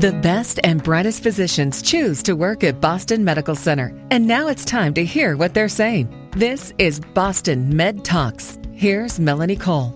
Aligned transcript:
The 0.00 0.18
best 0.22 0.58
and 0.64 0.82
brightest 0.82 1.22
physicians 1.22 1.82
choose 1.82 2.22
to 2.22 2.34
work 2.34 2.64
at 2.64 2.80
Boston 2.80 3.22
Medical 3.24 3.54
Center. 3.54 3.94
And 4.10 4.26
now 4.26 4.48
it's 4.48 4.64
time 4.64 4.94
to 4.94 5.04
hear 5.04 5.36
what 5.36 5.52
they're 5.52 5.68
saying. 5.68 6.08
This 6.32 6.72
is 6.78 6.98
Boston 6.98 7.76
Med 7.76 8.02
Talks. 8.02 8.58
Here's 8.72 9.20
Melanie 9.20 9.54
Cole. 9.54 9.94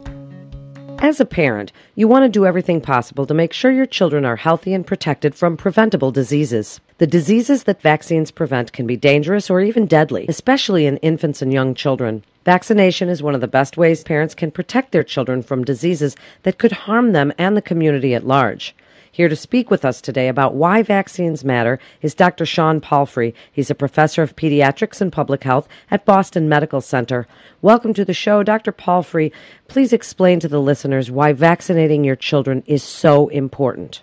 As 0.98 1.19
a 1.19 1.24
parent, 1.24 1.72
you 1.95 2.09
want 2.09 2.24
to 2.24 2.29
do 2.29 2.46
everything 2.46 2.80
possible 2.80 3.27
to 3.27 3.35
make 3.35 3.53
sure 3.53 3.72
your 3.72 3.87
children 3.87 4.24
are 4.24 4.37
healthy 4.37 4.74
and 4.74 4.87
protected 4.87 5.35
from 5.35 5.56
preventable 5.56 6.10
diseases. 6.10 6.78
The 6.99 7.06
diseases 7.06 7.65
that 7.65 7.83
vaccines 7.83 8.31
prevent 8.31 8.72
can 8.72 8.87
be 8.87 8.97
dangerous 8.97 9.49
or 9.51 9.60
even 9.60 9.87
deadly, 9.87 10.26
especially 10.28 10.87
in 10.87 10.99
infants 10.99 11.42
and 11.42 11.53
young 11.53 11.74
children. 11.74 12.22
Vaccination 12.44 13.08
is 13.08 13.22
one 13.22 13.35
of 13.35 13.40
the 13.40 13.49
best 13.49 13.76
ways 13.76 14.04
parents 14.04 14.35
can 14.35 14.51
protect 14.51 14.92
their 14.92 15.03
children 15.03 15.42
from 15.42 15.65
diseases 15.65 16.16
that 16.45 16.59
could 16.59 16.73
harm 16.73 17.12
them 17.12 17.33
and 17.38 17.56
the 17.56 17.62
community 17.62 18.15
at 18.15 18.27
large. 18.27 18.74
Here 19.16 19.30
to 19.30 19.34
speak 19.34 19.70
with 19.70 19.87
us 19.87 20.02
today 20.02 20.28
about 20.28 20.56
why 20.56 20.83
vaccines 20.83 21.43
matter 21.43 21.79
is 22.02 22.15
Dr. 22.15 22.45
Sean 22.45 22.83
Palfrey. 22.83 23.34
He's 23.51 23.70
a 23.70 23.74
professor 23.74 24.23
of 24.23 24.37
pediatrics 24.37 25.01
and 25.01 25.11
public 25.11 25.43
health 25.43 25.66
at 25.91 26.05
Boston 26.05 26.51
Medical 26.51 26.83
Center. 26.83 27.27
Welcome 27.62 27.95
to 27.95 28.05
the 28.05 28.12
show, 28.12 28.43
Dr. 28.43 28.73
Palfrey. 28.73 29.33
Please 29.69 29.95
explain 29.95 30.38
to 30.41 30.48
the 30.48 30.60
listeners 30.60 31.10
why 31.10 31.33
vaccinating 31.33 32.05
your 32.05 32.15
children 32.15 32.62
is 32.66 32.83
so 32.83 33.29
important. 33.29 34.02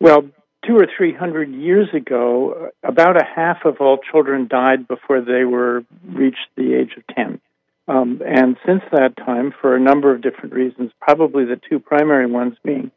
Well, 0.00 0.22
two 0.66 0.78
or 0.78 0.86
three 0.96 1.12
hundred 1.12 1.52
years 1.52 1.88
ago, 1.92 2.70
about 2.82 3.20
a 3.20 3.26
half 3.36 3.66
of 3.66 3.82
all 3.82 3.98
children 3.98 4.48
died 4.48 4.88
before 4.88 5.20
they 5.20 5.44
were 5.44 5.84
reached 6.08 6.48
the 6.56 6.72
age 6.72 6.92
of 6.96 7.06
10. 7.14 7.38
Um, 7.86 8.22
and 8.26 8.56
since 8.64 8.80
that 8.92 9.14
time, 9.18 9.52
for 9.60 9.76
a 9.76 9.80
number 9.80 10.10
of 10.10 10.22
different 10.22 10.54
reasons, 10.54 10.90
probably 11.02 11.44
the 11.44 11.60
two 11.68 11.78
primary 11.78 12.24
ones 12.24 12.54
being 12.64 12.90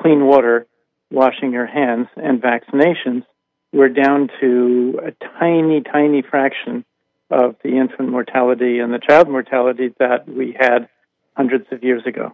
clean 0.00 0.26
water 0.26 0.66
washing 1.10 1.52
your 1.52 1.66
hands 1.66 2.08
and 2.16 2.40
vaccinations, 2.40 3.24
we're 3.72 3.88
down 3.88 4.28
to 4.40 5.00
a 5.04 5.12
tiny, 5.38 5.80
tiny 5.80 6.22
fraction 6.22 6.84
of 7.30 7.56
the 7.62 7.76
infant 7.76 8.10
mortality 8.10 8.78
and 8.78 8.92
the 8.92 8.98
child 8.98 9.28
mortality 9.28 9.94
that 9.98 10.28
we 10.28 10.56
had 10.58 10.88
hundreds 11.36 11.66
of 11.70 11.82
years 11.84 12.02
ago. 12.06 12.32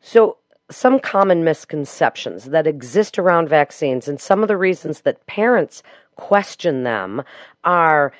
So, 0.00 0.38
some 0.70 1.00
common 1.00 1.42
misconceptions 1.42 2.44
that 2.46 2.66
exist 2.66 3.18
around 3.18 3.48
vaccines 3.48 4.06
and 4.06 4.20
some 4.20 4.42
of 4.42 4.48
the 4.48 4.56
reasons 4.56 5.00
that 5.00 5.26
parents 5.26 5.82
question 6.14 6.84
them 6.84 7.22
are 7.64 8.12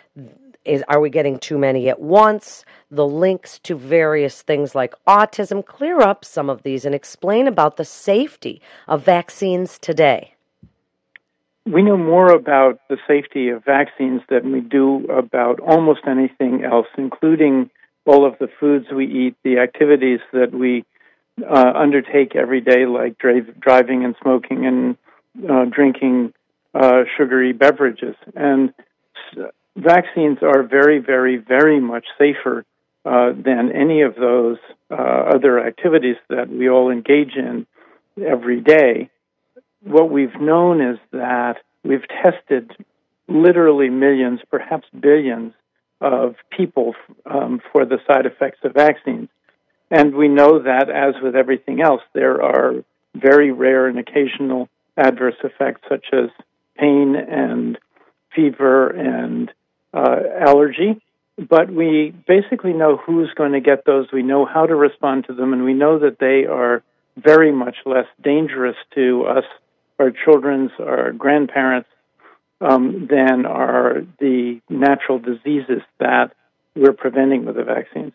is 0.64 0.82
are 0.88 1.00
we 1.00 1.10
getting 1.10 1.38
too 1.38 1.58
many 1.58 1.88
at 1.88 2.00
once? 2.00 2.64
The 2.90 3.06
links 3.06 3.58
to 3.60 3.76
various 3.76 4.42
things 4.42 4.74
like 4.74 4.94
autism. 5.06 5.64
Clear 5.64 6.00
up 6.00 6.24
some 6.24 6.50
of 6.50 6.62
these 6.62 6.84
and 6.84 6.94
explain 6.94 7.46
about 7.46 7.76
the 7.76 7.84
safety 7.84 8.60
of 8.88 9.04
vaccines 9.04 9.78
today. 9.78 10.34
We 11.66 11.82
know 11.82 11.96
more 11.96 12.32
about 12.32 12.80
the 12.88 12.96
safety 13.06 13.48
of 13.48 13.64
vaccines 13.64 14.22
than 14.28 14.52
we 14.52 14.60
do 14.60 15.06
about 15.06 15.60
almost 15.60 16.00
anything 16.06 16.64
else 16.64 16.86
including 16.96 17.70
all 18.06 18.26
of 18.26 18.38
the 18.38 18.48
foods 18.58 18.86
we 18.94 19.06
eat 19.06 19.36
the 19.44 19.58
activities 19.58 20.20
that 20.32 20.52
we 20.52 20.84
uh, 21.48 21.72
undertake 21.74 22.34
every 22.34 22.60
day 22.60 22.86
like 22.86 23.18
drive, 23.18 23.60
driving 23.60 24.04
and 24.04 24.14
smoking 24.20 24.66
and 24.66 24.96
uh, 25.48 25.64
drinking 25.66 26.32
uh, 26.74 27.02
sugary 27.16 27.52
beverages. 27.52 28.16
And 28.34 28.72
vaccines 29.76 30.38
are 30.42 30.62
very, 30.62 30.98
very, 30.98 31.36
very 31.36 31.80
much 31.80 32.06
safer 32.18 32.64
uh, 33.04 33.32
than 33.32 33.72
any 33.74 34.02
of 34.02 34.14
those 34.14 34.58
uh, 34.90 34.94
other 34.94 35.64
activities 35.64 36.16
that 36.28 36.48
we 36.48 36.68
all 36.68 36.90
engage 36.90 37.34
in 37.36 37.66
every 38.22 38.60
day. 38.60 39.10
What 39.82 40.10
we've 40.10 40.38
known 40.40 40.80
is 40.80 40.98
that 41.12 41.56
we've 41.82 42.06
tested 42.22 42.72
literally 43.28 43.88
millions, 43.88 44.40
perhaps 44.50 44.86
billions, 44.98 45.54
of 46.00 46.34
people 46.56 46.94
um, 47.26 47.60
for 47.72 47.84
the 47.84 47.98
side 48.06 48.26
effects 48.26 48.58
of 48.64 48.72
vaccines. 48.72 49.28
And 49.90 50.14
we 50.14 50.28
know 50.28 50.60
that, 50.60 50.88
as 50.88 51.14
with 51.22 51.36
everything 51.36 51.82
else, 51.82 52.02
there 52.14 52.42
are 52.42 52.84
very 53.14 53.50
rare 53.52 53.86
and 53.86 53.98
occasional 53.98 54.68
adverse 54.96 55.34
effects 55.42 55.82
such 55.88 56.06
as 56.12 56.30
pain 56.76 57.16
and 57.16 57.78
fever 58.34 58.88
and 58.88 59.52
uh, 59.92 60.16
allergy, 60.38 61.00
but 61.48 61.70
we 61.70 62.14
basically 62.26 62.72
know 62.72 62.96
who's 62.96 63.30
going 63.34 63.52
to 63.52 63.60
get 63.60 63.84
those. 63.84 64.06
We 64.12 64.22
know 64.22 64.44
how 64.44 64.66
to 64.66 64.74
respond 64.74 65.26
to 65.26 65.34
them, 65.34 65.52
and 65.52 65.64
we 65.64 65.74
know 65.74 65.98
that 65.98 66.18
they 66.18 66.46
are 66.46 66.82
very 67.16 67.52
much 67.52 67.76
less 67.86 68.06
dangerous 68.22 68.76
to 68.94 69.24
us, 69.24 69.44
our 69.98 70.10
children's, 70.10 70.70
our 70.78 71.12
grandparents, 71.12 71.88
um, 72.60 73.08
than 73.10 73.46
are 73.46 74.02
the 74.18 74.60
natural 74.68 75.18
diseases 75.18 75.82
that 75.98 76.32
we're 76.76 76.92
preventing 76.92 77.44
with 77.44 77.56
the 77.56 77.64
vaccines. 77.64 78.12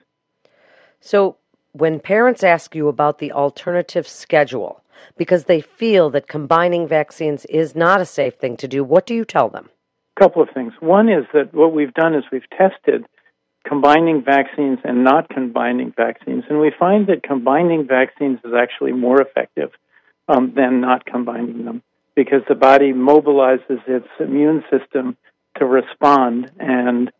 So, 1.01 1.37
when 1.73 1.99
parents 1.99 2.43
ask 2.43 2.73
you 2.73 2.87
about 2.87 3.19
the 3.19 3.33
alternative 3.33 4.07
schedule 4.07 4.81
because 5.17 5.43
they 5.43 5.59
feel 5.59 6.09
that 6.11 6.27
combining 6.27 6.87
vaccines 6.87 7.43
is 7.45 7.75
not 7.75 7.99
a 7.99 8.05
safe 8.05 8.35
thing 8.35 8.55
to 8.57 8.67
do, 8.67 8.83
what 8.83 9.05
do 9.05 9.13
you 9.13 9.25
tell 9.25 9.49
them? 9.49 9.69
Couple 10.19 10.41
of 10.41 10.49
things. 10.53 10.73
One 10.79 11.09
is 11.09 11.25
that 11.33 11.53
what 11.53 11.73
we've 11.73 11.93
done 11.93 12.15
is 12.15 12.23
we've 12.31 12.49
tested 12.57 13.05
combining 13.67 14.23
vaccines 14.23 14.79
and 14.83 15.03
not 15.03 15.29
combining 15.29 15.91
vaccines, 15.95 16.43
and 16.49 16.59
we 16.59 16.71
find 16.77 17.07
that 17.07 17.23
combining 17.23 17.87
vaccines 17.87 18.39
is 18.43 18.53
actually 18.57 18.93
more 18.93 19.21
effective 19.21 19.71
um, 20.27 20.53
than 20.55 20.81
not 20.81 21.05
combining 21.05 21.65
them 21.65 21.81
because 22.15 22.41
the 22.47 22.55
body 22.55 22.93
mobilizes 22.93 23.81
its 23.87 24.07
immune 24.19 24.63
system 24.71 25.17
to 25.57 25.65
respond 25.65 26.51
and 26.59 27.11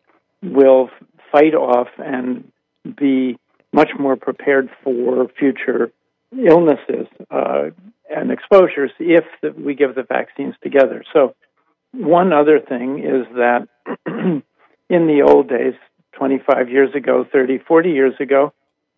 will 0.42 0.90
fight 1.30 1.54
off 1.54 1.88
and 1.98 2.50
be 2.96 3.38
much 3.72 3.90
more 3.98 4.16
prepared 4.16 4.70
for 4.82 5.28
future 5.38 5.90
illnesses 6.32 7.06
uh, 7.30 7.64
and 8.08 8.30
exposures 8.30 8.90
if 8.98 9.24
we 9.56 9.74
give 9.74 9.94
the 9.94 10.02
vaccines 10.02 10.54
together. 10.62 11.04
So 11.12 11.34
one 11.96 12.32
other 12.32 12.60
thing 12.60 12.98
is 12.98 13.26
that 13.34 13.68
in 14.06 14.42
the 15.06 15.22
old 15.22 15.48
days, 15.48 15.74
25 16.12 16.70
years 16.70 16.94
ago, 16.94 17.26
30, 17.30 17.58
40 17.58 17.90
years 17.90 18.14
ago, 18.20 18.52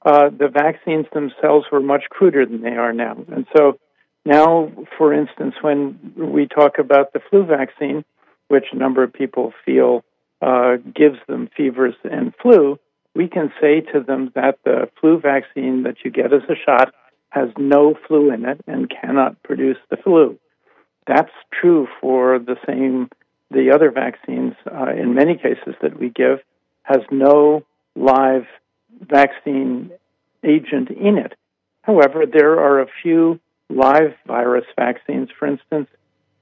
uh, 0.05 0.31
the 0.31 0.49
vaccines 0.49 1.07
themselves 1.13 1.67
were 1.73 1.81
much 1.81 2.05
cruder 2.11 2.47
than 2.47 2.63
they 2.63 2.77
are 2.77 2.93
now. 2.93 3.17
And 3.33 3.47
so 3.57 3.79
now, 4.25 4.71
for 4.97 5.13
instance, 5.13 5.55
when 5.61 6.13
we 6.17 6.47
talk 6.47 6.79
about 6.79 7.13
the 7.13 7.21
flu 7.31 7.45
vaccine, 7.45 8.05
which 8.49 8.67
a 8.73 8.77
number 8.77 9.03
of 9.03 9.13
people 9.13 9.53
feel 9.65 10.05
uh, 10.41 10.77
gives 10.95 11.19
them 11.27 11.49
fevers 11.57 11.95
and 12.05 12.33
flu, 12.41 12.79
we 13.15 13.27
can 13.27 13.53
say 13.61 13.81
to 13.93 14.01
them 14.01 14.31
that 14.35 14.59
the 14.65 14.89
flu 15.01 15.19
vaccine 15.19 15.83
that 15.83 15.97
you 16.05 16.11
get 16.11 16.33
as 16.33 16.43
a 16.49 16.55
shot 16.55 16.95
has 17.31 17.49
no 17.59 17.95
flu 18.07 18.33
in 18.33 18.45
it 18.45 18.61
and 18.67 18.89
cannot 18.89 19.43
produce 19.43 19.77
the 19.91 19.97
flu. 19.97 20.39
That's 21.09 21.33
true 21.59 21.89
for 22.01 22.39
the 22.39 22.57
same 22.67 23.09
the 23.51 23.71
other 23.75 23.91
vaccines 23.91 24.53
uh, 24.71 24.91
in 24.91 25.15
many 25.15 25.35
cases 25.37 25.75
that 25.81 25.99
we 25.99 26.11
give 26.11 26.41
has 26.83 26.99
no 27.11 27.65
live 27.97 28.45
vaccine 29.01 29.91
agent 30.45 30.91
in 30.91 31.17
it. 31.17 31.33
However, 31.81 32.25
there 32.31 32.61
are 32.61 32.83
a 32.83 32.87
few 33.03 33.41
live 33.71 34.15
virus 34.27 34.67
vaccines, 34.77 35.31
for 35.39 35.47
instance, 35.47 35.89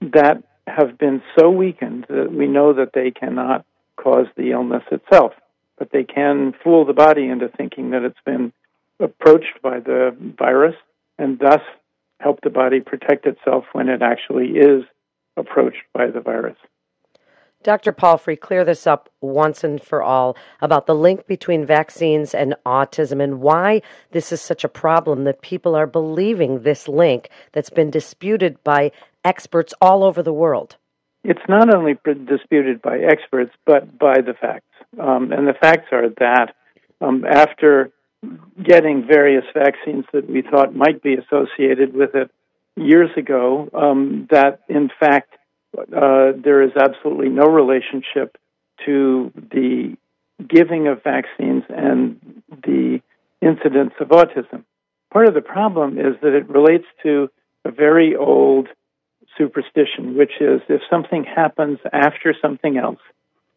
that 0.01 0.43
have 0.67 0.99
been 0.99 1.23
so 1.39 1.49
weakened 1.49 2.07
that 2.09 2.33
we 2.33 2.49
know 2.49 2.73
that 2.73 2.93
they 2.93 3.13
cannot 3.13 3.65
cause 3.97 4.27
the 4.37 4.51
illness 4.51 4.83
itself, 4.91 5.33
but 5.79 5.91
they 5.93 6.03
can 6.03 6.55
fool 6.65 6.85
the 6.85 6.93
body 6.93 7.29
into 7.29 7.49
thinking 7.49 7.91
that 7.91 8.03
it's 8.03 8.19
been 8.25 8.53
approached 8.99 9.63
by 9.63 9.79
the 9.79 10.17
virus 10.37 10.75
and 11.19 11.39
thus 11.39 11.61
help 12.21 12.41
the 12.43 12.51
body 12.51 12.81
protect 12.81 13.27
itself 13.27 13.65
when 13.73 13.89
it 13.89 14.03
actually 14.03 14.59
is 14.59 14.85
approached 15.37 15.83
by 15.93 16.07
the 16.07 16.21
virus. 16.21 16.57
Dr. 17.63 17.93
Palfrey, 17.93 18.37
clear 18.37 18.65
this 18.65 18.87
up 18.87 19.09
once 19.21 19.65
and 19.65 19.83
for 19.83 20.03
all 20.03 20.37
about 20.61 20.87
the 20.87 20.95
link 20.95 21.27
between 21.27 21.67
vaccines 21.67 22.33
and 22.33 22.55
autism 22.65 23.21
and 23.21 23.41
why 23.41 23.83
this 24.13 24.31
is 24.31 24.41
such 24.41 24.63
a 24.63 24.69
problem 24.69 25.25
that 25.25 25.43
people 25.43 25.75
are 25.75 25.87
believing 25.87 26.61
this 26.61 26.87
link 26.87 27.29
that's 27.53 27.71
been 27.71 27.91
disputed 27.91 28.63
by 28.63 28.93
experts 29.25 29.75
all 29.81 30.05
over 30.05 30.23
the 30.23 30.33
world. 30.33 30.77
It's 31.25 31.41
not 31.49 31.75
only 31.75 31.99
disputed 32.05 32.81
by 32.83 32.99
experts, 32.99 33.51
but 33.65 33.99
by 33.99 34.21
the 34.21 34.35
facts. 34.35 34.71
Um, 35.01 35.33
and 35.33 35.49
the 35.49 35.55
facts 35.61 35.89
are 35.91 36.09
that 36.21 36.55
um, 37.01 37.25
after 37.29 37.91
getting 38.63 39.07
various 39.07 39.45
vaccines 39.55 40.05
that 40.13 40.29
we 40.29 40.43
thought 40.43 40.75
might 40.75 41.03
be 41.03 41.15
associated 41.15 41.95
with 41.95 42.15
it 42.15 42.31
years 42.77 43.11
ago, 43.17 43.69
um, 43.75 44.27
that 44.31 44.61
in 44.69 44.91
fact 45.01 45.35
uh, 45.79 46.33
there 46.43 46.63
is 46.63 46.73
absolutely 46.77 47.29
no 47.29 47.47
relationship 47.47 48.37
to 48.85 49.33
the 49.35 49.97
giving 50.47 50.87
of 50.89 51.03
vaccines 51.03 51.65
and 51.69 52.43
the 52.51 53.01
incidence 53.41 53.93
of 54.01 54.09
autism. 54.09 54.65
Part 55.13 55.29
of 55.29 55.35
the 55.35 55.41
problem 55.41 55.99
is 55.99 56.15
that 56.23 56.35
it 56.35 56.49
relates 56.49 56.85
to 57.03 57.31
a 57.65 57.71
very 57.71 58.15
old 58.17 58.69
superstition, 59.39 60.17
which 60.17 60.33
is 60.41 60.61
if 60.69 60.83
something 60.91 61.25
happens 61.25 61.79
after 61.93 62.35
something 62.41 62.77
else, 62.77 63.01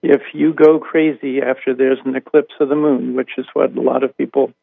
if 0.01 0.21
you 0.33 0.53
go 0.53 0.79
crazy 0.79 1.41
after 1.41 1.73
there's 1.73 1.99
an 2.05 2.15
eclipse 2.15 2.53
of 2.59 2.69
the 2.69 2.75
moon, 2.75 3.15
which 3.15 3.31
is 3.37 3.45
what 3.53 3.75
a 3.75 3.81
lot 3.81 4.03
of 4.03 4.17
people 4.17 4.53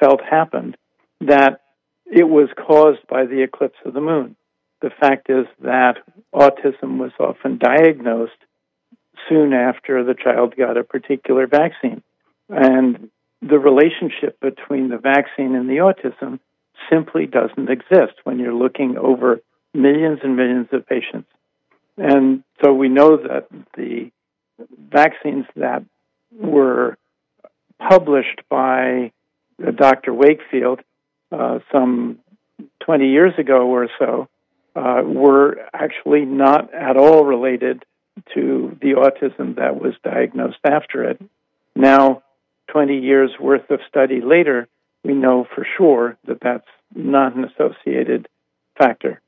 felt 0.00 0.20
happened, 0.22 0.76
that 1.20 1.60
it 2.06 2.28
was 2.28 2.48
caused 2.56 3.06
by 3.08 3.26
the 3.26 3.42
eclipse 3.42 3.78
of 3.84 3.94
the 3.94 4.00
moon. 4.00 4.36
The 4.80 4.90
fact 4.90 5.28
is 5.30 5.46
that 5.62 5.96
autism 6.34 6.98
was 6.98 7.12
often 7.18 7.58
diagnosed 7.58 8.32
soon 9.28 9.52
after 9.52 10.04
the 10.04 10.14
child 10.14 10.54
got 10.56 10.76
a 10.76 10.84
particular 10.84 11.46
vaccine. 11.46 12.02
And 12.48 13.10
the 13.42 13.58
relationship 13.58 14.38
between 14.40 14.88
the 14.88 14.98
vaccine 14.98 15.54
and 15.54 15.68
the 15.68 15.78
autism 15.78 16.38
simply 16.90 17.26
doesn't 17.26 17.70
exist 17.70 18.14
when 18.24 18.38
you're 18.38 18.54
looking 18.54 18.96
over 18.96 19.40
millions 19.74 20.20
and 20.22 20.36
millions 20.36 20.68
of 20.72 20.86
patients. 20.86 21.28
And 21.96 22.44
so 22.62 22.72
we 22.72 22.88
know 22.88 23.16
that 23.16 23.48
the 23.76 24.10
vaccines 24.90 25.46
that 25.56 25.84
were 26.32 26.96
published 27.78 28.40
by 28.48 29.12
Dr. 29.74 30.12
Wakefield 30.12 30.80
uh, 31.32 31.58
some 31.72 32.18
20 32.84 33.08
years 33.08 33.32
ago 33.38 33.68
or 33.68 33.88
so 33.98 34.28
uh, 34.74 35.02
were 35.04 35.56
actually 35.72 36.24
not 36.24 36.72
at 36.74 36.96
all 36.96 37.24
related 37.24 37.84
to 38.34 38.76
the 38.80 38.92
autism 38.92 39.56
that 39.56 39.80
was 39.80 39.94
diagnosed 40.02 40.58
after 40.64 41.04
it. 41.04 41.20
Now, 41.74 42.22
20 42.68 42.98
years 42.98 43.30
worth 43.38 43.70
of 43.70 43.80
study 43.88 44.20
later, 44.20 44.68
we 45.04 45.14
know 45.14 45.46
for 45.54 45.66
sure 45.76 46.16
that 46.26 46.38
that's 46.40 46.66
not 46.94 47.36
an 47.36 47.44
associated 47.44 48.28
factor. 48.78 49.20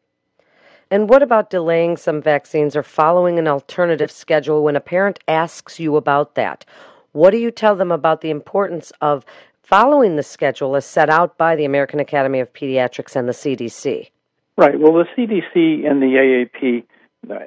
And 0.90 1.08
what 1.08 1.22
about 1.22 1.50
delaying 1.50 1.98
some 1.98 2.22
vaccines 2.22 2.74
or 2.74 2.82
following 2.82 3.38
an 3.38 3.46
alternative 3.46 4.10
schedule 4.10 4.64
when 4.64 4.76
a 4.76 4.80
parent 4.80 5.18
asks 5.28 5.78
you 5.78 5.96
about 5.96 6.34
that? 6.34 6.64
What 7.12 7.30
do 7.30 7.36
you 7.36 7.50
tell 7.50 7.76
them 7.76 7.92
about 7.92 8.22
the 8.22 8.30
importance 8.30 8.90
of 9.02 9.24
following 9.62 10.16
the 10.16 10.22
schedule 10.22 10.76
as 10.76 10.86
set 10.86 11.10
out 11.10 11.36
by 11.36 11.56
the 11.56 11.66
American 11.66 12.00
Academy 12.00 12.40
of 12.40 12.52
Pediatrics 12.54 13.16
and 13.16 13.28
the 13.28 13.32
CDC? 13.32 14.10
Right. 14.56 14.80
Well, 14.80 14.94
the 14.94 15.04
CDC 15.16 15.86
and 15.88 16.00
the 16.00 16.46
AAP 16.56 16.84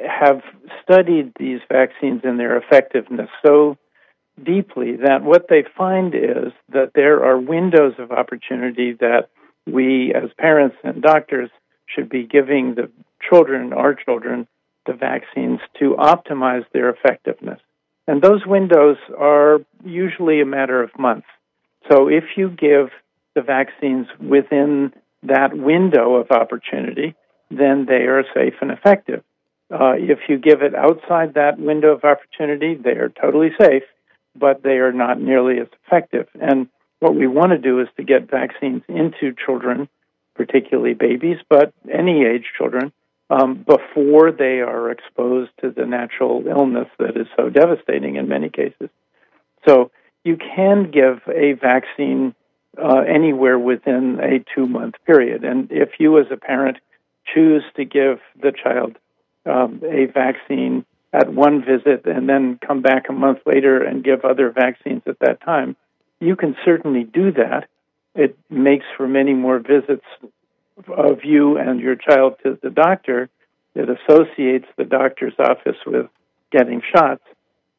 have 0.08 0.42
studied 0.84 1.34
these 1.40 1.62
vaccines 1.72 2.22
and 2.24 2.40
their 2.40 2.58
effectiveness 2.58 3.30
so 3.46 3.78
deeply 4.44 4.98
that 4.98 5.24
what 5.24 5.48
they 5.50 5.64
find 5.76 6.14
is 6.14 6.54
that 6.70 6.92
there 6.94 7.24
are 7.24 7.40
windows 7.40 7.94
of 7.98 8.12
opportunity 8.12 8.94
that 8.94 9.30
we 9.66 10.14
as 10.14 10.30
parents 10.38 10.76
and 10.84 11.02
doctors 11.02 11.50
should 11.88 12.10
be 12.10 12.26
giving 12.26 12.76
the 12.76 12.90
children, 13.30 13.74
our 13.74 13.94
children, 13.94 14.48
the 14.86 14.94
vaccines 14.94 15.60
to 15.80 15.96
optimize 15.98 16.66
their 16.74 16.90
effectiveness. 16.90 17.60
And 18.08 18.22
those 18.22 18.46
windows 18.46 18.98
are 19.18 19.60
usually 19.86 20.42
a 20.42 20.46
matter 20.46 20.82
of 20.82 20.98
months. 20.98 21.28
So 21.90 22.08
if 22.08 22.24
you 22.36 22.50
give 22.50 22.90
the 23.36 23.42
vaccines 23.42 24.08
within 24.20 24.94
that 25.24 25.56
window 25.56 26.16
of 26.16 26.32
opportunity, 26.32 27.16
then 27.50 27.86
they 27.88 28.06
are 28.08 28.24
safe 28.34 28.56
and 28.62 28.72
effective. 28.72 29.24
Uh, 29.72 29.94
if 29.96 30.20
you 30.28 30.38
give 30.38 30.62
it 30.62 30.76
outside 30.76 31.36
that 31.36 31.60
window 31.60 31.90
of 31.96 32.04
opportunity, 32.04 32.76
they 32.76 32.92
are 32.92 33.10
totally 33.10 33.52
safe, 33.60 33.84
but 34.36 34.64
they 34.64 34.78
are 34.78 34.92
not 34.92 35.22
nearly 35.22 35.60
as 35.60 35.68
effective. 35.86 36.28
And 36.40 36.68
what 37.00 37.16
we 37.16 37.28
want 37.28 37.52
to 37.52 37.58
do 37.58 37.80
is 37.80 37.88
to 37.98 38.04
get 38.04 38.30
vaccines 38.30 38.84
into 38.88 39.34
children, 39.46 39.88
particularly 40.36 40.94
babies, 40.94 41.38
but 41.50 41.74
any 41.92 42.26
age 42.26 42.46
children, 42.58 42.92
um, 43.32 43.66
before 43.66 44.32
they 44.32 44.60
are 44.60 44.92
exposed 44.92 45.52
to 45.62 45.72
the 45.72 45.86
natural 45.86 46.44
illness 46.48 46.88
that 47.00 47.16
is 47.16 47.28
so 47.38 47.50
devastating 47.50 48.18
in 48.18 48.28
many 48.28 48.50
cases. 48.50 48.90
So 49.68 49.90
you 50.26 50.38
can 50.38 50.92
give 50.92 51.22
a 51.34 51.54
vaccine 51.54 52.36
uh, 52.78 53.00
anywhere 53.08 53.58
within 53.58 54.20
a 54.22 54.44
two 54.54 54.68
month 54.68 54.96
period. 55.06 55.46
And 55.46 55.70
if 55.72 55.92
you, 55.98 56.20
as 56.20 56.26
a 56.30 56.38
parent, 56.38 56.78
choose 57.34 57.64
to 57.78 57.86
give 57.86 58.20
the 58.42 58.52
child 58.52 58.98
um, 59.46 59.82
a 59.86 60.06
vaccine 60.12 60.86
at 61.14 61.34
one 61.34 61.64
visit 61.64 62.06
and 62.06 62.28
then 62.28 62.60
come 62.66 62.82
back 62.82 63.08
a 63.10 63.14
month 63.14 63.40
later 63.46 63.82
and 63.82 64.04
give 64.04 64.26
other 64.26 64.52
vaccines 64.52 65.04
at 65.08 65.20
that 65.20 65.42
time, 65.42 65.78
you 66.20 66.36
can 66.36 66.56
certainly 66.66 67.04
do 67.04 67.32
that. 67.32 67.68
It 68.14 68.38
makes 68.50 68.86
for 68.98 69.08
many 69.08 69.34
more 69.34 69.60
visits 69.60 70.06
of 70.90 71.24
you 71.24 71.58
and 71.58 71.80
your 71.80 71.96
child 71.96 72.36
to 72.44 72.58
the 72.62 72.70
doctor. 72.70 73.30
It 73.76 73.90
associates 73.90 74.68
the 74.78 74.84
doctor's 74.84 75.34
office 75.40 75.78
with 75.86 76.08
getting 76.52 76.82
shots. 76.94 77.24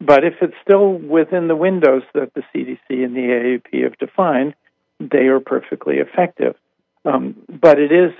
But 0.01 0.25
if 0.25 0.35
it's 0.41 0.55
still 0.63 0.93
within 0.95 1.49
the 1.49 1.57
windows 1.57 2.03
that 2.15 2.33
the 2.35 2.43
CDC 2.53 3.05
and 3.05 3.15
the 3.15 3.61
AAP 3.73 3.85
have 3.85 3.99
defined, 3.99 4.55
they 4.99 5.27
are 5.27 5.41
perfectly 5.41 5.97
effective. 5.97 6.57
Um, 7.05 7.37
but 7.49 7.79
it 7.79 7.93
is 7.93 8.13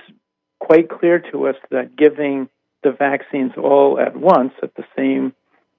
quite 0.59 0.89
clear 0.89 1.19
to 1.31 1.47
us 1.47 1.55
that 1.71 1.95
giving 1.95 2.49
the 2.83 2.91
vaccines 2.91 3.53
all 3.57 3.99
at 3.99 4.15
once 4.15 4.53
at 4.61 4.75
the 4.75 4.85
same 4.95 5.33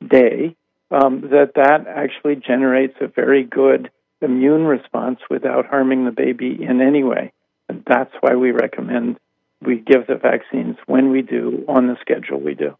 day, 0.06 0.56
um, 0.90 1.22
that 1.30 1.52
that 1.54 1.86
actually 1.86 2.36
generates 2.36 2.96
a 3.00 3.06
very 3.08 3.44
good 3.44 3.90
immune 4.20 4.64
response 4.64 5.20
without 5.30 5.66
harming 5.66 6.04
the 6.04 6.10
baby 6.10 6.58
in 6.60 6.80
any 6.80 7.02
way. 7.02 7.32
And 7.68 7.82
that's 7.86 8.12
why 8.20 8.34
we 8.34 8.50
recommend 8.50 9.18
we 9.60 9.78
give 9.78 10.06
the 10.06 10.16
vaccines 10.16 10.76
when 10.86 11.10
we 11.10 11.22
do 11.22 11.64
on 11.68 11.86
the 11.86 11.96
schedule 12.00 12.40
we 12.40 12.54
do. 12.54 12.76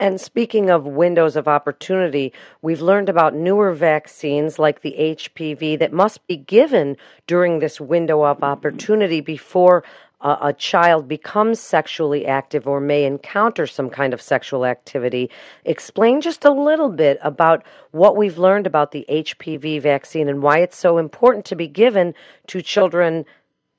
And 0.00 0.20
speaking 0.20 0.70
of 0.70 0.84
windows 0.84 1.36
of 1.36 1.46
opportunity, 1.46 2.32
we've 2.62 2.80
learned 2.80 3.08
about 3.08 3.34
newer 3.34 3.72
vaccines 3.72 4.58
like 4.58 4.82
the 4.82 4.94
HPV 4.98 5.78
that 5.78 5.92
must 5.92 6.26
be 6.26 6.36
given 6.36 6.96
during 7.28 7.60
this 7.60 7.80
window 7.80 8.24
of 8.24 8.42
opportunity 8.42 9.20
before 9.20 9.84
a, 10.20 10.36
a 10.42 10.52
child 10.52 11.06
becomes 11.06 11.60
sexually 11.60 12.26
active 12.26 12.66
or 12.66 12.80
may 12.80 13.04
encounter 13.04 13.68
some 13.68 13.88
kind 13.88 14.12
of 14.12 14.20
sexual 14.20 14.66
activity. 14.66 15.30
Explain 15.64 16.20
just 16.20 16.44
a 16.44 16.52
little 16.52 16.88
bit 16.88 17.18
about 17.22 17.64
what 17.92 18.16
we've 18.16 18.38
learned 18.38 18.66
about 18.66 18.90
the 18.90 19.06
HPV 19.08 19.80
vaccine 19.80 20.28
and 20.28 20.42
why 20.42 20.58
it's 20.58 20.76
so 20.76 20.98
important 20.98 21.44
to 21.46 21.56
be 21.56 21.68
given 21.68 22.14
to 22.48 22.60
children 22.62 23.24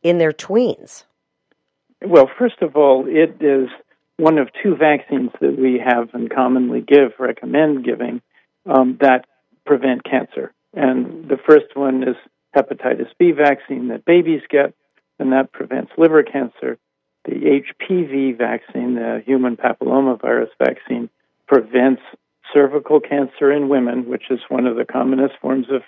in 0.05 0.19
their 0.19 0.31
tweens. 0.31 1.03
Well, 1.99 2.29
first 2.37 2.61
of 2.61 2.75
all, 2.75 3.05
it 3.07 3.41
is 3.43 3.69
one 4.17 4.37
of 4.37 4.49
two 4.61 4.75
vaccines 4.75 5.31
that 5.41 5.57
we 5.57 5.81
have 5.83 6.13
and 6.13 6.29
commonly 6.29 6.81
give, 6.81 7.13
recommend 7.17 7.83
giving, 7.83 8.21
um, 8.67 8.99
that 9.01 9.25
prevent 9.65 10.03
cancer. 10.03 10.53
And 10.75 11.27
the 11.27 11.39
first 11.49 11.75
one 11.75 12.03
is 12.03 12.15
hepatitis 12.55 13.07
B 13.17 13.31
vaccine 13.31 13.87
that 13.87 14.05
babies 14.05 14.41
get, 14.47 14.75
and 15.17 15.31
that 15.31 15.51
prevents 15.51 15.91
liver 15.97 16.21
cancer. 16.21 16.77
The 17.23 17.63
HPV 17.81 18.37
vaccine, 18.37 18.93
the 18.93 19.23
human 19.25 19.57
papillomavirus 19.57 20.49
vaccine, 20.63 21.09
prevents 21.47 22.03
cervical 22.53 22.99
cancer 22.99 23.51
in 23.51 23.69
women, 23.69 24.07
which 24.07 24.29
is 24.29 24.39
one 24.49 24.67
of 24.67 24.75
the 24.75 24.85
commonest 24.85 25.33
forms 25.41 25.65
of 25.71 25.81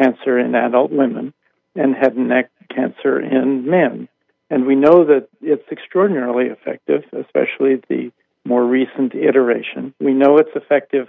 cancer 0.00 0.38
in 0.38 0.54
adult 0.54 0.92
women, 0.92 1.34
and 1.74 1.96
head 1.96 2.14
and 2.14 2.28
neck 2.28 2.50
cancer 2.68 3.20
in 3.20 3.68
men. 3.68 4.08
And 4.50 4.66
we 4.66 4.76
know 4.76 5.04
that 5.04 5.28
it's 5.40 5.66
extraordinarily 5.70 6.46
effective, 6.46 7.02
especially 7.12 7.82
the 7.88 8.12
more 8.44 8.64
recent 8.64 9.14
iteration. 9.14 9.94
We 10.00 10.12
know 10.12 10.38
it's 10.38 10.54
effective 10.54 11.08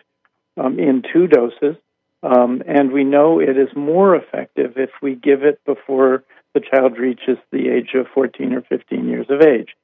um, 0.58 0.80
in 0.80 1.04
two 1.12 1.28
doses, 1.28 1.76
um, 2.24 2.64
and 2.66 2.92
we 2.92 3.04
know 3.04 3.40
it 3.40 3.58
is 3.58 3.70
more 3.76 4.16
effective 4.16 4.74
if 4.78 4.90
we 5.02 5.16
give 5.16 5.44
it 5.44 5.60
before 5.66 6.24
the 6.54 6.62
child 6.62 6.98
reaches 6.98 7.38
the 7.52 7.70
age 7.70 7.90
of 7.94 8.08
14 8.14 8.54
or 8.54 8.62
15 8.62 9.08
years 9.08 9.28
of 9.30 9.42
age. 9.42 9.76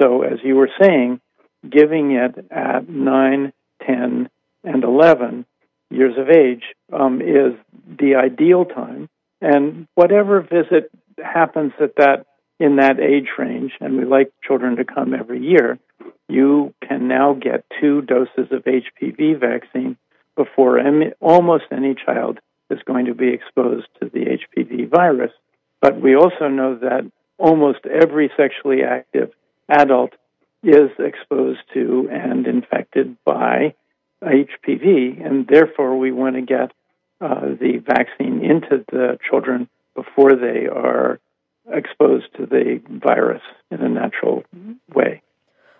So, 0.00 0.22
as 0.22 0.40
you 0.42 0.56
were 0.56 0.70
saying, 0.80 1.20
giving 1.68 2.12
it 2.12 2.46
at 2.50 2.88
9, 2.88 3.52
10, 3.86 4.28
and 4.64 4.84
11 4.84 5.46
years 5.90 6.14
of 6.18 6.28
age 6.28 6.64
um, 6.92 7.20
is 7.22 7.54
the 7.98 8.16
ideal 8.16 8.64
time. 8.64 9.08
And 9.40 9.86
whatever 9.94 10.40
visit 10.40 10.90
happens 11.22 11.72
at 11.80 11.96
that 11.96 12.26
in 12.58 12.76
that 12.76 12.98
age 13.00 13.28
range, 13.38 13.72
and 13.80 13.96
we 13.96 14.04
like 14.04 14.32
children 14.42 14.76
to 14.76 14.84
come 14.84 15.12
every 15.12 15.44
year, 15.44 15.78
you 16.28 16.74
can 16.86 17.06
now 17.06 17.34
get 17.34 17.64
two 17.80 18.02
doses 18.02 18.50
of 18.50 18.64
HPV 18.64 19.38
vaccine 19.38 19.96
before 20.36 20.78
any, 20.78 21.12
almost 21.20 21.64
any 21.70 21.94
child 21.94 22.38
is 22.70 22.80
going 22.86 23.06
to 23.06 23.14
be 23.14 23.28
exposed 23.28 23.86
to 24.00 24.08
the 24.08 24.38
HPV 24.38 24.88
virus. 24.90 25.32
But 25.80 26.00
we 26.00 26.16
also 26.16 26.48
know 26.48 26.76
that 26.76 27.10
almost 27.38 27.80
every 27.86 28.30
sexually 28.36 28.82
active 28.82 29.32
adult 29.68 30.12
is 30.62 30.90
exposed 30.98 31.60
to 31.74 32.08
and 32.10 32.46
infected 32.46 33.16
by 33.24 33.74
HPV, 34.22 35.24
and 35.24 35.46
therefore 35.46 35.98
we 35.98 36.10
want 36.10 36.36
to 36.36 36.42
get 36.42 36.72
uh, 37.20 37.40
the 37.60 37.82
vaccine 37.86 38.44
into 38.44 38.84
the 38.90 39.18
children 39.28 39.68
before 39.96 40.36
they 40.36 40.66
are 40.66 41.18
exposed 41.72 42.26
to 42.36 42.46
the 42.46 42.80
virus 42.88 43.42
in 43.72 43.80
a 43.80 43.88
natural 43.88 44.44
way. 44.94 45.22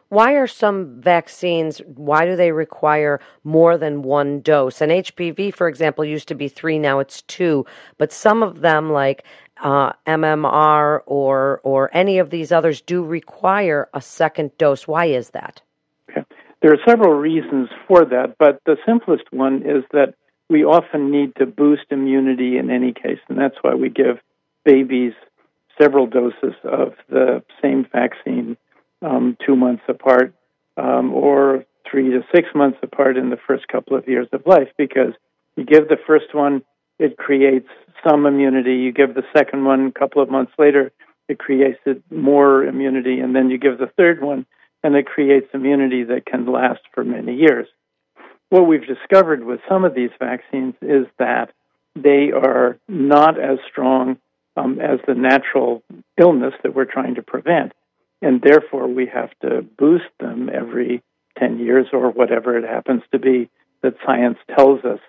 Why 0.08 0.34
are 0.34 0.46
some 0.46 1.00
vaccines, 1.00 1.78
why 1.84 2.26
do 2.26 2.36
they 2.36 2.52
require 2.52 3.20
more 3.42 3.76
than 3.76 4.02
one 4.02 4.40
dose? 4.40 4.80
And 4.80 4.92
HPV, 4.92 5.52
for 5.54 5.68
example, 5.68 6.04
used 6.04 6.28
to 6.28 6.34
be 6.34 6.48
three, 6.48 6.78
now 6.78 7.00
it's 7.00 7.22
two. 7.22 7.66
But 7.98 8.12
some 8.12 8.42
of 8.42 8.60
them, 8.60 8.92
like 8.92 9.24
uh, 9.62 9.92
MMR 10.06 11.00
or, 11.06 11.60
or 11.64 11.90
any 11.92 12.18
of 12.18 12.30
these 12.30 12.52
others, 12.52 12.80
do 12.80 13.04
require 13.04 13.88
a 13.94 14.00
second 14.00 14.56
dose. 14.58 14.86
Why 14.86 15.06
is 15.06 15.30
that? 15.30 15.60
Okay. 16.10 16.22
There 16.62 16.72
are 16.72 16.78
several 16.86 17.14
reasons 17.14 17.68
for 17.88 18.04
that, 18.04 18.36
but 18.38 18.60
the 18.64 18.76
simplest 18.86 19.24
one 19.32 19.62
is 19.62 19.84
that 19.92 20.14
we 20.48 20.64
often 20.64 21.10
need 21.10 21.34
to 21.36 21.46
boost 21.46 21.86
immunity 21.90 22.56
in 22.56 22.70
any 22.70 22.92
case, 22.92 23.18
and 23.28 23.38
that's 23.38 23.56
why 23.62 23.74
we 23.74 23.88
give 23.88 24.18
babies 24.64 25.12
several 25.80 26.06
doses 26.06 26.54
of 26.64 26.94
the 27.08 27.42
same 27.62 27.86
vaccine 27.92 28.56
um, 29.02 29.36
two 29.44 29.56
months 29.56 29.82
apart 29.88 30.34
um, 30.76 31.12
or 31.12 31.64
three 31.90 32.10
to 32.10 32.22
six 32.34 32.48
months 32.54 32.78
apart 32.82 33.16
in 33.16 33.30
the 33.30 33.38
first 33.46 33.68
couple 33.68 33.96
of 33.96 34.08
years 34.08 34.26
of 34.32 34.42
life 34.46 34.68
because 34.76 35.12
you 35.56 35.64
give 35.64 35.88
the 35.88 35.98
first 36.06 36.34
one, 36.34 36.62
it 36.98 37.16
creates 37.16 37.68
some 38.06 38.26
immunity. 38.26 38.74
You 38.74 38.92
give 38.92 39.14
the 39.14 39.24
second 39.36 39.64
one 39.64 39.86
a 39.86 39.98
couple 39.98 40.22
of 40.22 40.30
months 40.30 40.52
later, 40.58 40.92
it 41.28 41.38
creates 41.38 41.78
more 42.10 42.64
immunity. 42.64 43.20
And 43.20 43.34
then 43.34 43.50
you 43.50 43.58
give 43.58 43.78
the 43.78 43.90
third 43.96 44.22
one, 44.22 44.46
and 44.82 44.94
it 44.94 45.06
creates 45.06 45.48
immunity 45.52 46.04
that 46.04 46.26
can 46.26 46.50
last 46.50 46.80
for 46.94 47.04
many 47.04 47.34
years. 47.34 47.66
What 48.48 48.66
we've 48.66 48.86
discovered 48.86 49.44
with 49.44 49.60
some 49.68 49.84
of 49.84 49.94
these 49.94 50.10
vaccines 50.18 50.74
is 50.80 51.06
that 51.18 51.52
they 51.94 52.30
are 52.32 52.78
not 52.88 53.40
as 53.40 53.58
strong 53.70 54.18
um, 54.56 54.80
as 54.80 55.00
the 55.06 55.14
natural 55.14 55.82
illness 56.18 56.54
that 56.62 56.74
we're 56.74 56.84
trying 56.84 57.16
to 57.16 57.22
prevent 57.22 57.72
and 58.22 58.40
therefore 58.42 58.88
we 58.88 59.06
have 59.06 59.30
to 59.42 59.62
boost 59.78 60.10
them 60.20 60.48
every 60.52 61.02
10 61.38 61.58
years 61.58 61.86
or 61.92 62.10
whatever 62.10 62.56
it 62.56 62.64
happens 62.64 63.02
to 63.12 63.18
be 63.18 63.48
that 63.82 63.94
science 64.04 64.38
tells 64.56 64.84
us 64.84 65.00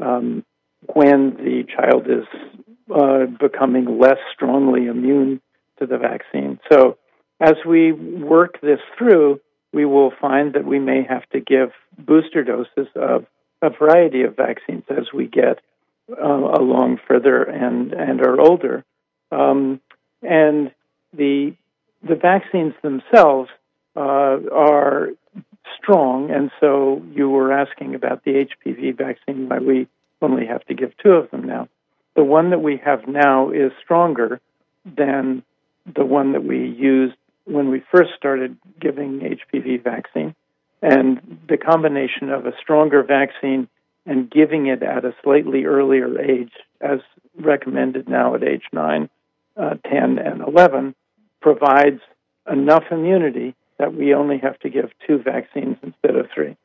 um, 0.00 0.44
when 0.94 1.30
the 1.36 1.64
child 1.64 2.06
is 2.06 2.26
uh, 2.94 3.26
becoming 3.40 3.98
less 3.98 4.18
strongly 4.34 4.86
immune 4.86 5.40
to 5.78 5.86
the 5.86 5.98
vaccine. 5.98 6.58
So, 6.72 6.98
as 7.40 7.54
we 7.64 7.92
work 7.92 8.60
this 8.60 8.80
through, 8.96 9.40
we 9.72 9.84
will 9.84 10.12
find 10.20 10.54
that 10.54 10.64
we 10.64 10.78
may 10.78 11.02
have 11.02 11.28
to 11.30 11.40
give 11.40 11.72
booster 11.98 12.42
doses 12.42 12.88
of 12.94 13.26
a 13.60 13.70
variety 13.70 14.22
of 14.22 14.36
vaccines 14.36 14.84
as 14.88 15.12
we 15.12 15.26
get 15.26 15.58
uh, 16.10 16.24
along 16.24 16.98
further 17.06 17.42
and, 17.42 17.92
and 17.92 18.20
are 18.20 18.40
older. 18.40 18.84
Um, 19.30 19.80
and 20.22 20.72
the 21.12 21.54
the 22.02 22.14
vaccines 22.14 22.74
themselves 22.80 23.50
uh, 23.96 24.38
are 24.52 25.08
strong, 25.76 26.30
and 26.30 26.50
so 26.60 27.02
you 27.12 27.28
were 27.28 27.52
asking 27.52 27.94
about 27.94 28.24
the 28.24 28.46
HPV 28.46 28.96
vaccine, 28.96 29.48
why 29.48 29.58
we 29.58 29.88
only 30.22 30.46
have 30.46 30.64
to 30.66 30.74
give 30.74 30.96
two 31.02 31.10
of 31.10 31.30
them 31.30 31.46
now. 31.46 31.68
The 32.14 32.24
one 32.24 32.50
that 32.50 32.62
we 32.62 32.80
have 32.84 33.08
now 33.08 33.50
is 33.50 33.72
stronger 33.82 34.40
than 34.84 35.42
the 35.92 36.04
one 36.04 36.32
that 36.32 36.44
we 36.44 36.68
used 36.68 37.16
when 37.48 37.70
we 37.70 37.82
first 37.90 38.10
started 38.16 38.56
giving 38.80 39.20
HPV 39.20 39.82
vaccine. 39.82 40.34
And 40.82 41.40
the 41.48 41.56
combination 41.56 42.30
of 42.30 42.46
a 42.46 42.52
stronger 42.60 43.02
vaccine 43.02 43.68
and 44.06 44.30
giving 44.30 44.66
it 44.66 44.82
at 44.82 45.04
a 45.04 45.14
slightly 45.22 45.64
earlier 45.64 46.20
age, 46.20 46.52
as 46.80 47.00
recommended 47.38 48.08
now 48.08 48.34
at 48.34 48.44
age 48.44 48.62
9, 48.72 49.08
uh, 49.56 49.74
10, 49.90 50.18
and 50.18 50.40
11, 50.40 50.94
provides 51.40 52.00
enough 52.50 52.84
immunity 52.90 53.54
that 53.78 53.94
we 53.94 54.14
only 54.14 54.38
have 54.38 54.58
to 54.60 54.70
give 54.70 54.90
two 55.06 55.18
vaccines 55.18 55.76
instead 55.82 56.16
of 56.16 56.26
three. 56.34 56.56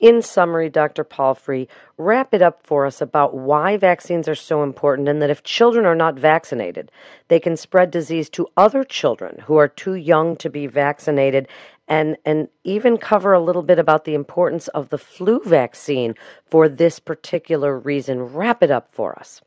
In 0.00 0.22
summary, 0.22 0.68
Dr. 0.68 1.04
Palfrey, 1.04 1.68
wrap 1.96 2.34
it 2.34 2.42
up 2.42 2.66
for 2.66 2.86
us 2.86 3.00
about 3.00 3.34
why 3.34 3.76
vaccines 3.76 4.28
are 4.28 4.34
so 4.34 4.62
important 4.62 5.08
and 5.08 5.22
that 5.22 5.30
if 5.30 5.42
children 5.44 5.86
are 5.86 5.94
not 5.94 6.18
vaccinated, 6.18 6.90
they 7.28 7.38
can 7.38 7.56
spread 7.56 7.90
disease 7.90 8.28
to 8.30 8.48
other 8.56 8.84
children 8.84 9.38
who 9.46 9.56
are 9.56 9.68
too 9.68 9.94
young 9.94 10.36
to 10.36 10.50
be 10.50 10.66
vaccinated 10.66 11.46
and, 11.88 12.16
and 12.24 12.48
even 12.64 12.96
cover 12.96 13.32
a 13.32 13.40
little 13.40 13.62
bit 13.62 13.78
about 13.78 14.04
the 14.04 14.14
importance 14.14 14.68
of 14.68 14.88
the 14.88 14.98
flu 14.98 15.40
vaccine 15.44 16.14
for 16.46 16.68
this 16.68 16.98
particular 16.98 17.78
reason. 17.78 18.22
Wrap 18.22 18.62
it 18.62 18.70
up 18.70 18.88
for 18.92 19.18
us. 19.18 19.40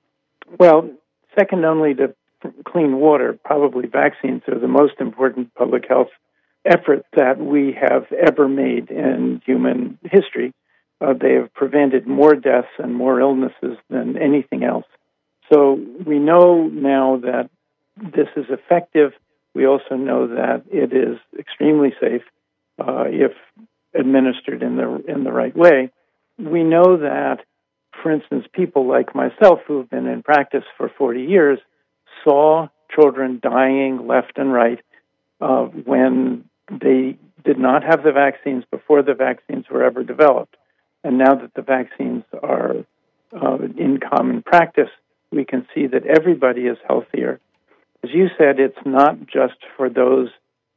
Well, 0.60 0.90
second 1.38 1.66
only 1.66 1.94
to 1.96 2.14
clean 2.66 2.98
water, 2.98 3.38
probably 3.44 3.88
vaccines 3.88 4.44
are 4.48 4.60
the 4.60 4.68
most 4.68 4.96
important 5.00 5.54
public 5.56 5.88
health 5.88 6.10
effort 6.66 7.06
that 7.16 7.38
we 7.40 7.78
have 7.80 8.12
ever 8.12 8.48
made 8.48 8.90
in 8.90 9.42
human 9.46 10.00
history. 10.04 10.54
Uh, 11.02 11.14
they 11.14 11.34
have 11.34 11.54
prevented 11.54 12.08
more 12.08 12.36
deaths 12.36 12.68
and 12.80 12.96
more 12.96 13.20
illnesses 13.20 13.78
than 13.90 14.18
anything 14.18 14.64
else. 14.64 14.86
So 15.52 15.80
we 16.06 16.20
know 16.20 16.68
now 16.68 17.18
that 17.18 17.50
this 17.98 18.28
is 18.36 18.46
effective. 18.50 19.12
We 19.54 19.68
also 19.68 19.96
know 19.96 20.28
that 20.28 20.64
it 20.72 20.94
is 20.94 21.18
extremely 21.38 21.94
safe 22.00 22.24
uh, 22.80 23.06
if 23.08 23.32
administered 23.94 24.62
in 24.62 24.76
the 24.76 25.04
in 25.08 25.24
the 25.24 25.32
right 25.32 25.56
way. 25.56 25.92
We 26.38 26.64
know 26.64 26.98
that, 26.98 27.38
for 28.02 28.12
instance, 28.12 28.46
people 28.52 28.88
like 28.88 29.16
myself 29.16 29.60
who 29.68 29.78
have 29.78 29.90
been 29.90 30.08
in 30.08 30.24
practice 30.24 30.66
for 30.78 30.92
40 30.98 31.24
years 31.24 31.60
saw 32.24 32.68
children 32.94 33.40
dying 33.42 34.08
left 34.08 34.38
and 34.38 34.52
right 34.52 34.80
uh, 35.40 35.64
when 35.64 36.46
they 36.70 37.18
did 37.44 37.60
not 37.60 37.84
have 37.84 38.04
the 38.04 38.12
vaccines 38.12 38.64
before 38.72 39.04
the 39.04 39.14
vaccines 39.14 39.66
were 39.70 39.84
ever 39.84 40.04
developed. 40.04 40.56
And 41.04 41.18
now 41.18 41.36
that 41.36 41.54
the 41.54 41.62
vaccines 41.62 42.24
are 42.42 42.78
uh, 43.32 43.58
in 43.78 44.00
common 44.00 44.42
practice, 44.42 44.90
we 45.32 45.46
can 45.46 45.68
see 45.74 45.88
that 45.88 46.06
everybody 46.06 46.62
is 46.62 46.78
healthier. 46.88 47.40
As 48.04 48.10
you 48.14 48.28
said, 48.38 48.60
it's 48.60 48.86
not 48.86 49.20
just 49.28 49.58
for 49.78 49.90
those 49.90 50.30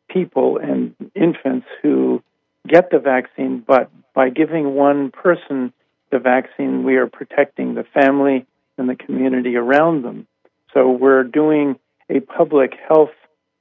people 0.09 0.59
and 0.59 0.95
infants 1.15 1.67
who 1.83 2.23
get 2.67 2.91
the 2.91 2.99
vaccine, 2.99 3.65
but 3.67 3.91
by 4.15 4.31
giving 4.31 4.75
one 4.75 5.11
person 5.11 5.73
the 6.11 6.19
vaccine, 6.19 6.85
we 6.85 6.97
are 6.97 7.07
protecting 7.07 7.75
the 7.75 7.85
family 7.95 8.47
and 8.77 8.89
the 8.89 8.97
community 8.97 9.57
around 9.57 10.03
them. 10.03 10.27
So 10.75 10.91
we're 10.91 11.25
doing 11.25 11.79
a 12.11 12.21
public 12.21 12.73
health 12.89 13.11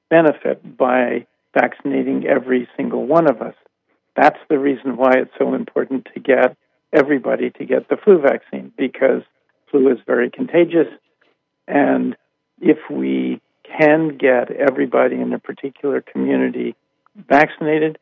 benefit 0.10 0.78
by 0.78 1.26
vaccinating 1.60 2.26
every 2.28 2.68
single 2.78 3.06
one 3.06 3.30
of 3.30 3.42
us. 3.42 3.56
That's 4.16 4.40
the 4.50 4.60
reason 4.60 4.98
why 4.98 5.14
it's 5.16 5.32
so 5.38 5.54
important 5.54 6.08
to 6.14 6.20
get 6.20 6.58
everybody 6.94 7.50
to 7.52 7.66
get 7.66 7.90
the 7.90 7.98
flu 7.98 8.20
vaccine 8.20 8.72
because 8.78 9.22
flu 9.70 9.92
is 9.92 10.00
very 10.06 10.30
contagious. 10.30 10.88
And 11.68 12.16
if 12.60 12.78
we 12.90 13.42
can 13.78 14.18
get 14.18 14.52
everybody 14.52 15.16
in 15.16 15.34
a 15.34 15.40
particular 15.40 16.02
community 16.02 16.76
vaccinated, 17.16 17.98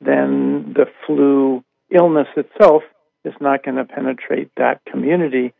then 0.00 0.72
the 0.74 0.86
flu 1.06 1.62
illness 1.90 2.28
itself 2.36 2.82
is 3.24 3.34
not 3.40 3.64
going 3.64 3.76
to 3.76 3.84
penetrate 3.84 4.50
that 4.56 4.80
community 4.90 5.52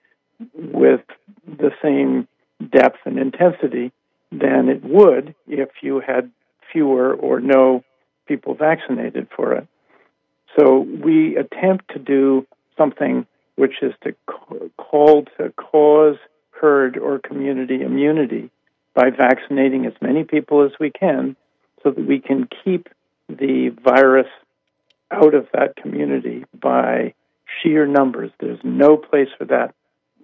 with 0.55 1.03
the 1.47 1.71
same 1.83 2.27
depth 2.73 2.99
and 3.05 3.19
intensity 3.19 3.93
than 4.33 4.69
it 4.69 4.83
would 4.85 5.35
if 5.47 5.69
you 5.83 6.01
had 6.01 6.31
fewer 6.73 7.15
or 7.15 7.41
no 7.41 7.85
people 8.27 8.55
vaccinated 8.55 9.29
for 9.35 9.55
it. 9.55 9.67
So 10.59 10.81
we 10.81 11.37
attempt 11.37 11.91
to 11.93 11.99
do 11.99 12.47
something 12.77 13.27
which 13.57 13.83
is 13.83 13.93
to 14.05 14.15
call 14.77 15.25
to 15.39 15.53
cause 15.57 16.17
herd 16.51 16.97
or 16.97 17.19
community 17.19 17.83
immunity 17.83 18.51
by 18.95 19.11
vaccinating 19.11 19.87
as 19.87 19.93
many 20.01 20.25
people 20.25 20.65
as 20.65 20.73
we 20.81 20.91
can 20.91 21.37
so 21.83 21.91
that 21.91 22.07
we 22.07 22.21
can 22.21 22.49
keep 22.65 22.89
the 23.29 23.69
virus 23.83 24.27
out 25.11 25.35
of 25.35 25.47
that 25.53 25.77
community 25.77 26.45
by 26.59 27.15
sheer 27.63 27.87
numbers. 27.87 28.31
There's 28.41 28.61
no 28.63 28.97
place 28.97 29.29
for 29.39 29.45
that 29.47 29.75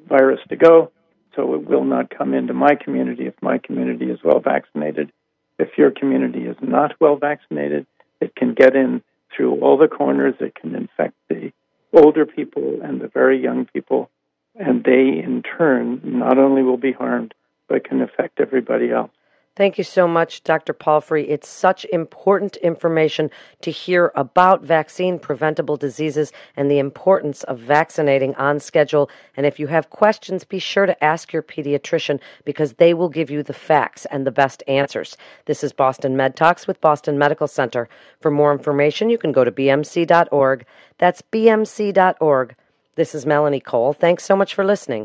virus 0.08 0.40
to 0.48 0.56
go 0.56 0.90
so 1.34 1.54
it 1.54 1.68
will 1.68 1.84
not 1.84 2.10
come 2.10 2.34
into 2.34 2.54
my 2.54 2.74
community 2.74 3.26
if 3.26 3.34
my 3.42 3.58
community 3.58 4.06
is 4.06 4.18
well 4.24 4.40
vaccinated. 4.40 5.12
If 5.58 5.78
your 5.78 5.90
community 5.90 6.44
is 6.46 6.56
not 6.60 7.00
well 7.00 7.16
vaccinated, 7.16 7.86
it 8.20 8.34
can 8.34 8.54
get 8.54 8.76
in 8.76 9.02
through 9.34 9.60
all 9.60 9.76
the 9.76 9.88
corners. 9.88 10.34
It 10.40 10.54
can 10.54 10.74
infect 10.74 11.14
the 11.28 11.52
older 11.92 12.26
people 12.26 12.80
and 12.82 13.00
the 13.00 13.08
very 13.08 13.42
young 13.42 13.66
people, 13.66 14.10
and 14.54 14.84
they 14.84 15.22
in 15.24 15.42
turn 15.42 16.00
not 16.04 16.38
only 16.38 16.62
will 16.62 16.76
be 16.76 16.92
harmed, 16.92 17.34
but 17.68 17.88
can 17.88 18.02
affect 18.02 18.40
everybody 18.40 18.90
else. 18.90 19.10
Thank 19.56 19.78
you 19.78 19.84
so 19.84 20.06
much, 20.06 20.44
Dr. 20.44 20.74
Palfrey. 20.74 21.26
It's 21.30 21.48
such 21.48 21.86
important 21.86 22.56
information 22.58 23.30
to 23.62 23.70
hear 23.70 24.12
about 24.14 24.62
vaccine 24.62 25.18
preventable 25.18 25.78
diseases 25.78 26.30
and 26.56 26.70
the 26.70 26.78
importance 26.78 27.42
of 27.44 27.58
vaccinating 27.58 28.34
on 28.34 28.60
schedule. 28.60 29.08
And 29.34 29.46
if 29.46 29.58
you 29.58 29.66
have 29.68 29.88
questions, 29.88 30.44
be 30.44 30.58
sure 30.58 30.84
to 30.84 31.02
ask 31.02 31.32
your 31.32 31.42
pediatrician 31.42 32.20
because 32.44 32.74
they 32.74 32.92
will 32.92 33.08
give 33.08 33.30
you 33.30 33.42
the 33.42 33.54
facts 33.54 34.04
and 34.10 34.26
the 34.26 34.30
best 34.30 34.62
answers. 34.68 35.16
This 35.46 35.64
is 35.64 35.72
Boston 35.72 36.18
Med 36.18 36.36
Talks 36.36 36.66
with 36.66 36.78
Boston 36.82 37.16
Medical 37.16 37.48
Center. 37.48 37.88
For 38.20 38.30
more 38.30 38.52
information, 38.52 39.08
you 39.08 39.16
can 39.16 39.32
go 39.32 39.42
to 39.42 39.50
bmc.org. 39.50 40.66
That's 40.98 41.22
bmc.org. 41.32 42.54
This 42.96 43.14
is 43.14 43.24
Melanie 43.24 43.60
Cole. 43.60 43.94
Thanks 43.94 44.24
so 44.24 44.36
much 44.36 44.54
for 44.54 44.64
listening. 44.64 45.04